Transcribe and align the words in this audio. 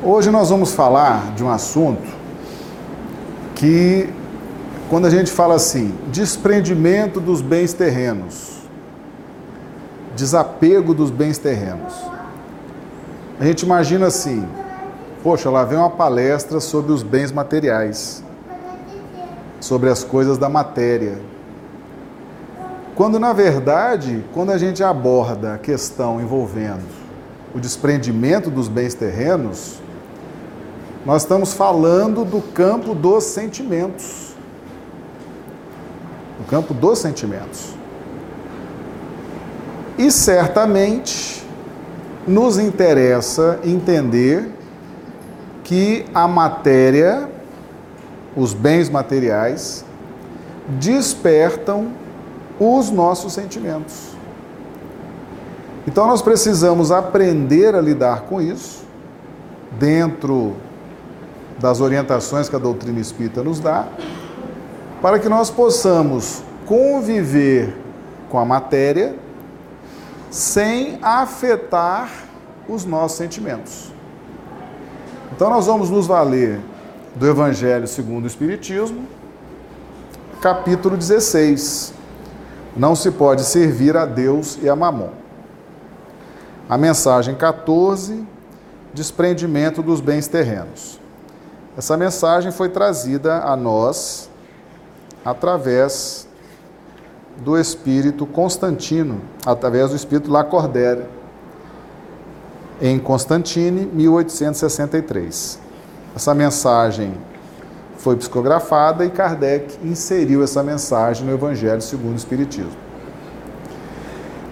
Hoje 0.00 0.30
nós 0.30 0.48
vamos 0.48 0.74
falar 0.74 1.34
de 1.34 1.42
um 1.42 1.50
assunto 1.50 2.06
que, 3.56 4.08
quando 4.88 5.06
a 5.06 5.10
gente 5.10 5.28
fala 5.28 5.56
assim, 5.56 5.92
desprendimento 6.06 7.18
dos 7.20 7.42
bens 7.42 7.72
terrenos, 7.72 8.60
desapego 10.14 10.94
dos 10.94 11.10
bens 11.10 11.36
terrenos, 11.36 11.92
a 13.40 13.44
gente 13.44 13.62
imagina 13.62 14.06
assim: 14.06 14.46
poxa, 15.20 15.50
lá 15.50 15.64
vem 15.64 15.76
uma 15.76 15.90
palestra 15.90 16.60
sobre 16.60 16.92
os 16.92 17.02
bens 17.02 17.32
materiais, 17.32 18.22
sobre 19.58 19.90
as 19.90 20.04
coisas 20.04 20.38
da 20.38 20.48
matéria. 20.48 21.18
Quando 22.94 23.18
na 23.18 23.32
verdade, 23.32 24.24
quando 24.32 24.52
a 24.52 24.58
gente 24.58 24.80
aborda 24.80 25.54
a 25.54 25.58
questão 25.58 26.20
envolvendo 26.20 26.86
o 27.52 27.58
desprendimento 27.58 28.48
dos 28.48 28.68
bens 28.68 28.94
terrenos, 28.94 29.80
nós 31.08 31.22
estamos 31.22 31.54
falando 31.54 32.22
do 32.22 32.42
campo 32.42 32.94
dos 32.94 33.24
sentimentos. 33.24 34.34
O 36.38 36.44
campo 36.44 36.74
dos 36.74 36.98
sentimentos. 36.98 37.74
E 39.96 40.10
certamente 40.10 41.42
nos 42.26 42.58
interessa 42.58 43.58
entender 43.64 44.50
que 45.64 46.04
a 46.12 46.28
matéria, 46.28 47.26
os 48.36 48.52
bens 48.52 48.90
materiais, 48.90 49.86
despertam 50.78 51.90
os 52.60 52.90
nossos 52.90 53.32
sentimentos. 53.32 54.10
Então 55.86 56.06
nós 56.06 56.20
precisamos 56.20 56.92
aprender 56.92 57.74
a 57.74 57.80
lidar 57.80 58.24
com 58.24 58.42
isso 58.42 58.84
dentro 59.78 60.67
das 61.58 61.80
orientações 61.80 62.48
que 62.48 62.56
a 62.56 62.58
doutrina 62.58 63.00
espírita 63.00 63.42
nos 63.42 63.60
dá, 63.60 63.86
para 65.02 65.18
que 65.18 65.28
nós 65.28 65.50
possamos 65.50 66.42
conviver 66.66 67.74
com 68.28 68.38
a 68.38 68.44
matéria 68.44 69.16
sem 70.30 70.98
afetar 71.02 72.10
os 72.68 72.84
nossos 72.84 73.16
sentimentos. 73.16 73.92
Então 75.34 75.48
nós 75.50 75.66
vamos 75.66 75.90
nos 75.90 76.06
valer 76.06 76.60
do 77.14 77.26
Evangelho 77.26 77.86
segundo 77.86 78.24
o 78.24 78.26
Espiritismo, 78.26 79.06
capítulo 80.40 80.96
16, 80.96 81.94
não 82.76 82.94
se 82.94 83.10
pode 83.10 83.42
servir 83.44 83.96
a 83.96 84.04
Deus 84.04 84.58
e 84.62 84.68
a 84.68 84.76
Mamon. 84.76 85.10
A 86.68 86.76
mensagem 86.76 87.34
14, 87.34 88.24
desprendimento 88.92 89.82
dos 89.82 90.00
bens 90.00 90.28
terrenos. 90.28 91.00
Essa 91.78 91.96
mensagem 91.96 92.50
foi 92.50 92.68
trazida 92.70 93.36
a 93.36 93.54
nós 93.54 94.28
através 95.24 96.26
do 97.36 97.56
espírito 97.56 98.26
Constantino, 98.26 99.20
através 99.46 99.90
do 99.90 99.94
espírito 99.94 100.28
Lacordaire, 100.28 101.04
em 102.82 102.98
Constantine, 102.98 103.86
1863. 103.92 105.60
Essa 106.16 106.34
mensagem 106.34 107.14
foi 107.96 108.16
psicografada 108.16 109.04
e 109.04 109.10
Kardec 109.10 109.78
inseriu 109.86 110.42
essa 110.42 110.64
mensagem 110.64 111.24
no 111.24 111.32
Evangelho 111.32 111.80
segundo 111.80 112.14
o 112.14 112.16
Espiritismo. 112.16 112.76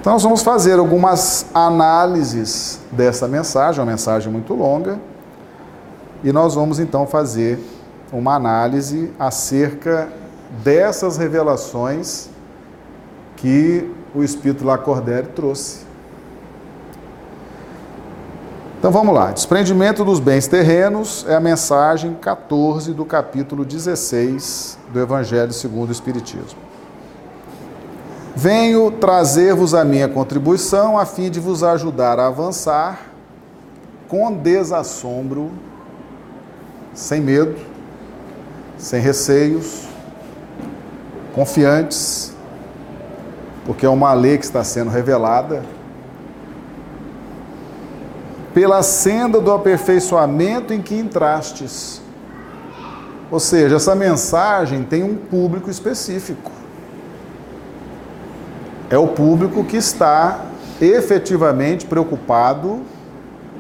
Então, 0.01 0.13
nós 0.13 0.23
vamos 0.23 0.43
fazer 0.43 0.79
algumas 0.79 1.47
análises 1.53 2.79
dessa 2.93 3.27
mensagem, 3.27 3.81
uma 3.81 3.91
mensagem 3.91 4.31
muito 4.31 4.55
longa, 4.55 5.01
e 6.27 6.33
nós 6.33 6.57
vamos 6.57 6.81
então 6.81 7.07
fazer 7.07 7.57
uma 8.13 8.35
análise 8.35 9.13
acerca 9.17 10.09
dessas 10.65 11.17
revelações 11.17 12.29
que 13.37 13.89
o 14.13 14.25
Espírito 14.25 14.65
Lacordaire 14.65 15.29
trouxe. 15.29 15.87
Então 18.77 18.91
vamos 18.91 19.15
lá. 19.15 19.31
Desprendimento 19.31 20.05
dos 20.05 20.19
bens 20.19 20.49
terrenos 20.49 21.25
é 21.29 21.37
a 21.37 21.39
mensagem 21.39 22.13
14 22.15 22.93
do 22.93 23.05
capítulo 23.05 23.65
16 23.65 24.81
do 24.93 25.01
Evangelho 25.01 25.53
segundo 25.53 25.91
o 25.91 25.93
Espiritismo. 25.93 26.59
Venho 28.35 28.91
trazer-vos 28.91 29.75
a 29.75 29.85
minha 29.85 30.09
contribuição 30.09 30.99
a 30.99 31.07
fim 31.07 31.31
de 31.31 31.39
vos 31.39 31.63
ajudar 31.63 32.19
a 32.19 32.27
avançar 32.27 33.13
com 34.09 34.33
desassombro, 34.33 35.53
sem 36.97 37.21
medo, 37.21 37.55
sem 38.79 39.01
receios, 39.01 39.87
confiantes, 41.35 42.35
porque 43.67 43.85
é 43.85 43.89
uma 43.89 44.15
lei 44.15 44.39
que 44.39 44.47
está 44.47 44.65
sendo 44.65 44.91
revelada 44.91 45.63
pela 48.55 48.83
senda 48.83 49.39
do 49.39 49.53
aperfeiçoamento 49.53 50.73
em 50.73 50.81
que 50.81 50.95
entrastes. 50.95 52.01
Ou 53.31 53.39
seja, 53.39 53.77
essa 53.77 53.95
mensagem 53.95 54.83
tem 54.83 55.03
um 55.03 55.17
público 55.17 55.69
específico. 55.69 56.51
É 58.89 58.97
o 58.97 59.09
público 59.09 59.63
que 59.65 59.77
está 59.77 60.47
efetivamente 60.81 61.85
preocupado 61.85 62.81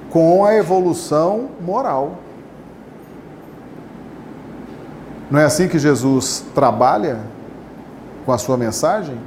com 0.08 0.46
a 0.46 0.54
evolução 0.54 1.50
moral. 1.60 2.25
Não 5.30 5.40
é 5.40 5.44
assim 5.44 5.68
que 5.68 5.78
Jesus 5.78 6.44
trabalha 6.54 7.18
com 8.24 8.32
a 8.32 8.38
sua 8.38 8.56
mensagem? 8.56 9.18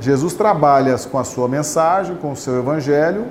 Jesus 0.00 0.34
trabalha 0.34 0.96
com 1.10 1.18
a 1.18 1.24
sua 1.24 1.48
mensagem, 1.48 2.16
com 2.16 2.32
o 2.32 2.36
seu 2.36 2.58
evangelho, 2.58 3.26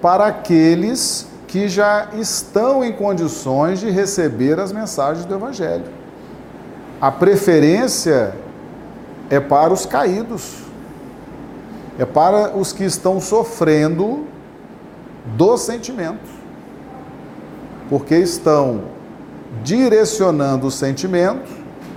para 0.00 0.26
aqueles 0.26 1.28
que 1.46 1.68
já 1.68 2.08
estão 2.14 2.84
em 2.84 2.92
condições 2.92 3.80
de 3.80 3.90
receber 3.90 4.58
as 4.58 4.72
mensagens 4.72 5.24
do 5.24 5.34
Evangelho. 5.34 5.86
A 7.00 7.10
preferência 7.10 8.34
é 9.30 9.38
para 9.38 9.72
os 9.72 9.86
caídos, 9.86 10.56
é 11.98 12.04
para 12.04 12.56
os 12.56 12.72
que 12.72 12.84
estão 12.84 13.20
sofrendo 13.20 14.26
do 15.36 15.56
sentimento, 15.56 16.28
porque 17.88 18.16
estão 18.16 18.95
direcionando 19.62 20.66
o 20.66 20.70
sentimento 20.70 21.50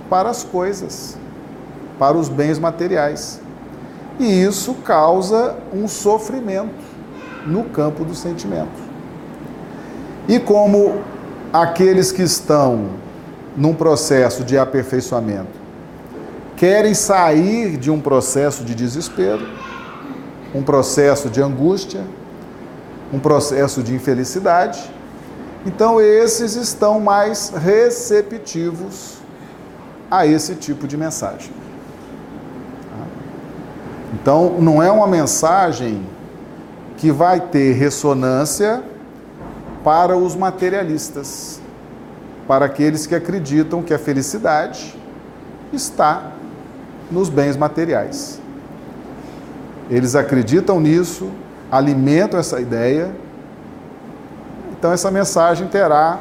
para 0.08 0.30
as 0.30 0.42
coisas, 0.42 1.16
para 1.98 2.16
os 2.16 2.28
bens 2.28 2.58
materiais. 2.58 3.40
E 4.18 4.42
isso 4.42 4.74
causa 4.84 5.56
um 5.72 5.88
sofrimento 5.88 6.84
no 7.46 7.64
campo 7.64 8.04
do 8.04 8.14
sentimento. 8.14 8.90
E 10.28 10.38
como 10.38 11.00
aqueles 11.52 12.12
que 12.12 12.22
estão 12.22 12.90
num 13.56 13.74
processo 13.74 14.44
de 14.44 14.58
aperfeiçoamento 14.58 15.58
querem 16.56 16.92
sair 16.92 17.76
de 17.76 17.90
um 17.90 17.98
processo 18.00 18.62
de 18.64 18.74
desespero, 18.74 19.48
um 20.54 20.62
processo 20.62 21.30
de 21.30 21.40
angústia, 21.40 22.02
um 23.12 23.18
processo 23.18 23.82
de 23.82 23.94
infelicidade, 23.94 24.90
então 25.64 26.00
esses 26.00 26.56
estão 26.56 27.00
mais 27.00 27.50
receptivos 27.50 29.18
a 30.10 30.26
esse 30.26 30.54
tipo 30.54 30.88
de 30.88 30.96
mensagem. 30.96 31.52
Então 34.14 34.60
não 34.60 34.82
é 34.82 34.90
uma 34.90 35.06
mensagem 35.06 36.04
que 36.96 37.10
vai 37.10 37.40
ter 37.40 37.72
ressonância 37.72 38.82
para 39.84 40.16
os 40.16 40.34
materialistas, 40.34 41.60
para 42.46 42.66
aqueles 42.66 43.06
que 43.06 43.14
acreditam 43.14 43.82
que 43.82 43.94
a 43.94 43.98
felicidade 43.98 44.94
está 45.72 46.32
nos 47.10 47.28
bens 47.28 47.56
materiais. 47.56 48.40
Eles 49.90 50.14
acreditam 50.14 50.80
nisso, 50.80 51.30
alimentam 51.70 52.38
essa 52.38 52.60
ideia, 52.60 53.12
então 54.80 54.90
essa 54.94 55.10
mensagem 55.10 55.68
terá 55.68 56.18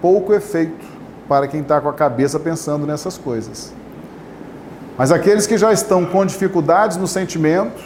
pouco 0.00 0.32
efeito 0.32 0.86
para 1.28 1.46
quem 1.46 1.60
está 1.60 1.82
com 1.82 1.88
a 1.90 1.92
cabeça 1.92 2.40
pensando 2.40 2.86
nessas 2.86 3.18
coisas. 3.18 3.74
Mas 4.96 5.12
aqueles 5.12 5.46
que 5.46 5.58
já 5.58 5.70
estão 5.70 6.06
com 6.06 6.24
dificuldades 6.24 6.96
no 6.96 7.06
sentimento, 7.06 7.82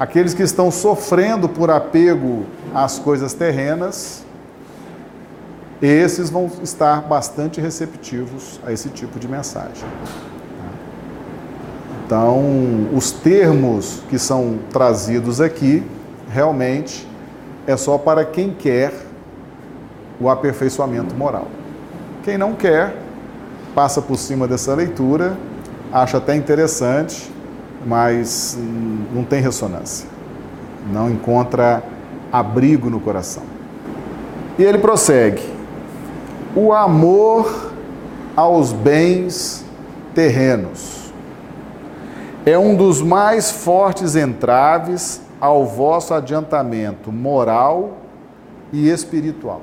aqueles 0.00 0.32
que 0.32 0.42
estão 0.42 0.70
sofrendo 0.70 1.50
por 1.50 1.70
apego 1.70 2.46
às 2.74 2.98
coisas 2.98 3.34
terrenas, 3.34 4.24
esses 5.82 6.30
vão 6.30 6.50
estar 6.62 7.02
bastante 7.02 7.60
receptivos 7.60 8.58
a 8.66 8.72
esse 8.72 8.88
tipo 8.88 9.18
de 9.18 9.28
mensagem. 9.28 9.86
Então, 12.06 12.88
os 12.94 13.12
termos 13.12 14.00
que 14.08 14.18
são 14.18 14.60
trazidos 14.72 15.42
aqui, 15.42 15.84
realmente, 16.30 17.06
é 17.66 17.76
só 17.76 17.98
para 17.98 18.24
quem 18.24 18.50
quer 18.50 18.92
o 20.20 20.28
aperfeiçoamento 20.28 21.14
moral. 21.14 21.48
Quem 22.22 22.38
não 22.38 22.54
quer, 22.54 22.96
passa 23.74 24.00
por 24.00 24.16
cima 24.16 24.46
dessa 24.46 24.74
leitura, 24.74 25.36
acha 25.92 26.18
até 26.18 26.34
interessante, 26.34 27.30
mas 27.86 28.58
não 29.12 29.24
tem 29.24 29.40
ressonância, 29.40 30.08
não 30.92 31.10
encontra 31.10 31.82
abrigo 32.32 32.88
no 32.88 33.00
coração. 33.00 33.42
E 34.58 34.62
ele 34.62 34.78
prossegue: 34.78 35.42
o 36.54 36.72
amor 36.72 37.72
aos 38.36 38.72
bens 38.72 39.64
terrenos 40.14 41.12
é 42.46 42.58
um 42.58 42.76
dos 42.76 43.00
mais 43.00 43.50
fortes 43.50 44.16
entraves 44.16 45.20
ao 45.40 45.64
vosso 45.66 46.14
adiantamento 46.14 47.12
moral 47.12 47.98
e 48.72 48.88
espiritual. 48.88 49.62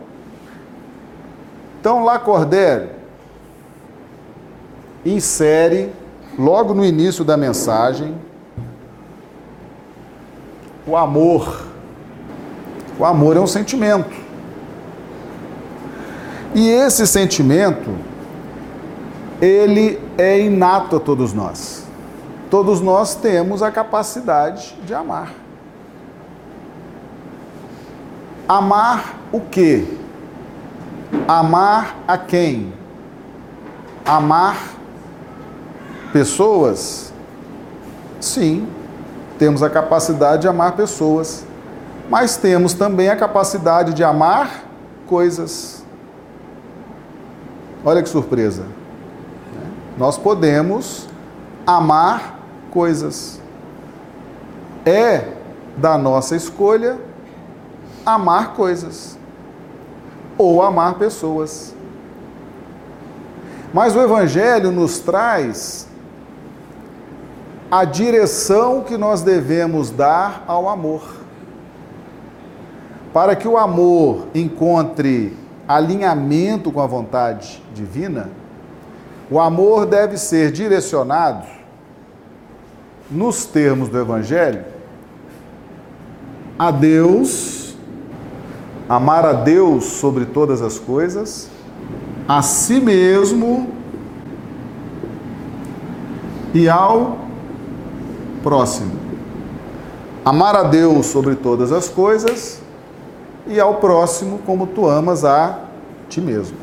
Então, 1.79 2.03
Lacordaire 2.03 2.89
insere, 5.05 5.91
logo 6.37 6.73
no 6.73 6.85
início 6.85 7.23
da 7.23 7.35
mensagem, 7.35 8.15
o 10.85 10.95
amor. 10.95 11.65
O 12.99 13.05
amor 13.05 13.35
é 13.35 13.39
um 13.39 13.47
sentimento. 13.47 14.15
E 16.53 16.69
esse 16.69 17.07
sentimento, 17.07 17.89
ele 19.41 19.99
é 20.17 20.39
inato 20.39 20.97
a 20.97 20.99
todos 20.99 21.33
nós. 21.33 21.85
Todos 22.49 22.81
nós 22.81 23.15
temos 23.15 23.63
a 23.63 23.71
capacidade 23.71 24.77
de 24.85 24.93
amar. 24.93 25.40
Amar 28.51 29.15
o 29.31 29.39
quê? 29.39 29.87
Amar 31.25 31.95
a 32.05 32.17
quem? 32.17 32.73
Amar 34.05 34.57
pessoas? 36.11 37.13
Sim, 38.19 38.67
temos 39.39 39.63
a 39.63 39.69
capacidade 39.69 40.41
de 40.41 40.49
amar 40.49 40.73
pessoas, 40.73 41.45
mas 42.09 42.35
temos 42.35 42.73
também 42.73 43.07
a 43.07 43.15
capacidade 43.15 43.93
de 43.93 44.03
amar 44.03 44.65
coisas. 45.07 45.85
Olha 47.85 48.03
que 48.03 48.09
surpresa. 48.09 48.65
Nós 49.97 50.17
podemos 50.17 51.07
amar 51.65 52.37
coisas. 52.69 53.39
É 54.85 55.35
da 55.77 55.97
nossa 55.97 56.35
escolha 56.35 57.10
amar 58.05 58.53
coisas 58.53 59.17
ou 60.37 60.61
amar 60.61 60.95
pessoas. 60.95 61.75
Mas 63.73 63.95
o 63.95 64.01
Evangelho 64.01 64.71
nos 64.71 64.99
traz 64.99 65.87
a 67.69 67.85
direção 67.85 68.81
que 68.81 68.97
nós 68.97 69.21
devemos 69.21 69.89
dar 69.89 70.43
ao 70.45 70.67
amor. 70.67 71.21
Para 73.13 73.35
que 73.35 73.47
o 73.47 73.57
amor 73.57 74.27
encontre 74.33 75.37
alinhamento 75.67 76.71
com 76.71 76.81
a 76.81 76.87
vontade 76.87 77.63
divina, 77.73 78.29
o 79.29 79.39
amor 79.39 79.85
deve 79.85 80.17
ser 80.17 80.51
direcionado, 80.51 81.45
nos 83.09 83.45
termos 83.45 83.87
do 83.89 83.99
Evangelho, 83.99 84.65
a 86.59 86.71
Deus 86.71 87.60
amar 88.91 89.25
a 89.25 89.31
Deus 89.31 89.85
sobre 89.85 90.25
todas 90.25 90.61
as 90.61 90.77
coisas, 90.77 91.49
a 92.27 92.41
si 92.41 92.81
mesmo 92.81 93.69
e 96.53 96.67
ao 96.67 97.19
próximo. 98.43 98.91
Amar 100.25 100.57
a 100.57 100.63
Deus 100.63 101.05
sobre 101.05 101.35
todas 101.35 101.71
as 101.71 101.87
coisas 101.87 102.61
e 103.47 103.61
ao 103.61 103.75
próximo 103.75 104.39
como 104.45 104.67
tu 104.67 104.85
amas 104.89 105.23
a 105.23 105.59
ti 106.09 106.19
mesmo. 106.19 106.57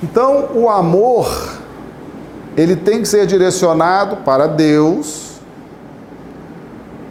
Então, 0.00 0.50
o 0.54 0.68
amor 0.68 1.26
ele 2.56 2.76
tem 2.76 3.00
que 3.00 3.08
ser 3.08 3.26
direcionado 3.26 4.18
para 4.18 4.46
Deus, 4.46 5.40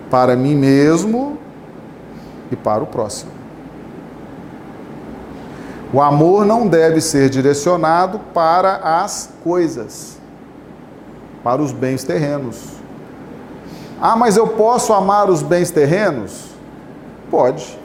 para 0.10 0.34
mim 0.34 0.56
mesmo 0.56 1.38
e 2.50 2.56
para 2.56 2.82
o 2.82 2.88
próximo. 2.88 3.35
O 5.96 6.02
amor 6.02 6.46
não 6.46 6.68
deve 6.68 7.00
ser 7.00 7.30
direcionado 7.30 8.20
para 8.34 8.76
as 9.02 9.30
coisas, 9.42 10.18
para 11.42 11.62
os 11.62 11.72
bens 11.72 12.04
terrenos. 12.04 12.62
Ah, 14.02 14.14
mas 14.14 14.36
eu 14.36 14.46
posso 14.46 14.92
amar 14.92 15.30
os 15.30 15.42
bens 15.42 15.72
terrenos? 15.72 16.50
Pode, 17.32 17.80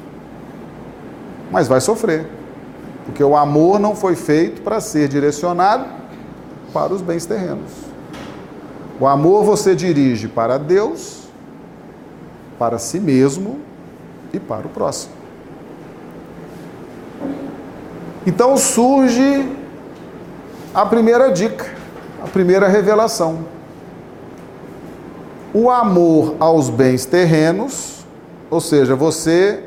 mas 1.52 1.68
vai 1.68 1.80
sofrer, 1.80 2.28
porque 3.06 3.22
o 3.22 3.36
amor 3.36 3.78
não 3.78 3.94
foi 3.94 4.16
feito 4.16 4.60
para 4.60 4.80
ser 4.80 5.06
direcionado 5.06 5.84
para 6.72 6.92
os 6.92 7.00
bens 7.00 7.26
terrenos. 7.26 7.70
O 8.98 9.06
amor 9.06 9.44
você 9.44 9.72
dirige 9.72 10.26
para 10.26 10.58
Deus, 10.58 11.28
para 12.58 12.76
si 12.76 12.98
mesmo 12.98 13.60
e 14.32 14.40
para 14.40 14.66
o 14.66 14.70
próximo. 14.70 15.19
Então 18.26 18.56
surge 18.56 19.48
a 20.74 20.84
primeira 20.84 21.32
dica, 21.32 21.66
a 22.22 22.28
primeira 22.28 22.68
revelação. 22.68 23.38
O 25.54 25.70
amor 25.70 26.36
aos 26.38 26.68
bens 26.68 27.06
terrenos, 27.06 28.04
ou 28.50 28.60
seja, 28.60 28.94
você 28.94 29.64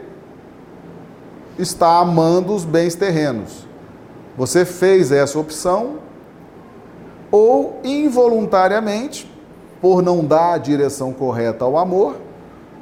está 1.58 2.00
amando 2.00 2.54
os 2.54 2.64
bens 2.64 2.96
terrenos. 2.96 3.68
Você 4.38 4.66
fez 4.66 5.12
essa 5.12 5.38
opção 5.38 5.96
ou 7.32 7.80
involuntariamente, 7.84 9.32
por 9.82 10.02
não 10.02 10.24
dar 10.24 10.54
a 10.54 10.58
direção 10.58 11.12
correta 11.12 11.66
ao 11.66 11.78
amor, 11.78 12.16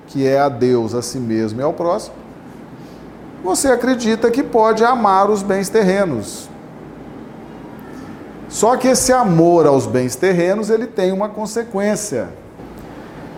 que 0.08 0.28
é 0.28 0.40
a 0.40 0.50
Deus, 0.50 0.94
a 0.94 1.02
si 1.02 1.18
mesmo 1.18 1.62
e 1.62 1.64
ao 1.64 1.74
próximo, 1.74 2.16
você 3.44 3.70
acredita 3.70 4.30
que 4.30 4.44
pode 4.44 4.84
amar 4.84 5.30
os 5.30 5.42
bens 5.42 5.70
terrenos. 5.70 6.50
Só 8.48 8.76
que 8.76 8.88
esse 8.90 9.14
amor 9.14 9.66
aos 9.66 9.88
bens 9.88 10.16
terrenos, 10.16 10.70
ele 10.70 10.86
tem 10.86 11.12
uma 11.12 11.30
consequência. 11.30 12.30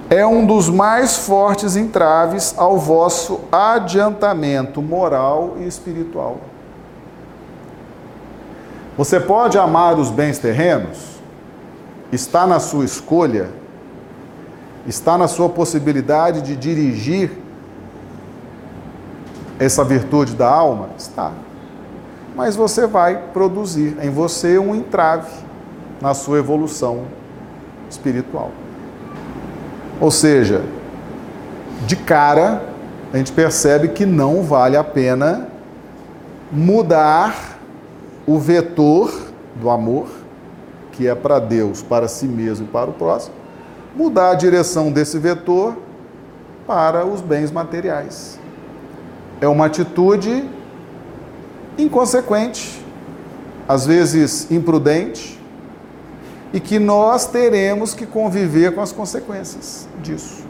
É 0.09 0.25
um 0.25 0.45
dos 0.45 0.69
mais 0.69 1.17
fortes 1.17 1.75
entraves 1.75 2.53
ao 2.57 2.77
vosso 2.77 3.41
adiantamento 3.51 4.81
moral 4.81 5.55
e 5.59 5.67
espiritual. 5.67 6.41
Você 8.97 9.19
pode 9.19 9.57
amar 9.57 9.97
os 9.97 10.11
bens 10.11 10.37
terrenos? 10.37 11.13
Está 12.11 12.45
na 12.45 12.59
sua 12.59 12.85
escolha? 12.85 13.49
Está 14.85 15.17
na 15.17 15.27
sua 15.27 15.49
possibilidade 15.49 16.41
de 16.41 16.55
dirigir 16.55 17.42
essa 19.59 19.83
virtude 19.83 20.35
da 20.35 20.49
alma? 20.49 20.89
Está. 20.97 21.31
Mas 22.35 22.55
você 22.55 22.87
vai 22.87 23.17
produzir 23.33 23.97
em 24.01 24.09
você 24.09 24.57
um 24.57 24.75
entrave 24.75 25.31
na 26.01 26.13
sua 26.13 26.39
evolução 26.39 27.05
espiritual. 27.89 28.51
Ou 30.01 30.09
seja, 30.09 30.63
de 31.85 31.95
cara, 31.95 32.63
a 33.13 33.17
gente 33.17 33.31
percebe 33.31 33.89
que 33.89 34.05
não 34.05 34.41
vale 34.41 34.75
a 34.75 34.83
pena 34.83 35.47
mudar 36.51 37.59
o 38.25 38.39
vetor 38.39 39.13
do 39.55 39.69
amor, 39.69 40.07
que 40.91 41.07
é 41.07 41.13
para 41.13 41.39
Deus, 41.39 41.81
para 41.81 42.07
si 42.07 42.25
mesmo 42.25 42.65
e 42.65 42.69
para 42.69 42.89
o 42.89 42.93
próximo, 42.93 43.35
mudar 43.95 44.31
a 44.31 44.35
direção 44.35 44.91
desse 44.91 45.19
vetor 45.19 45.75
para 46.65 47.05
os 47.05 47.21
bens 47.21 47.51
materiais 47.51 48.42
é 49.43 49.47
uma 49.47 49.65
atitude 49.65 50.49
inconsequente, 51.77 52.81
às 53.67 53.85
vezes 53.85 54.49
imprudente, 54.49 55.37
e 56.53 56.61
que 56.61 56.79
nós 56.79 57.25
teremos 57.25 57.93
que 57.93 58.05
conviver 58.05 58.73
com 58.73 58.79
as 58.79 58.93
consequências 58.93 59.85
disso. 60.01 60.42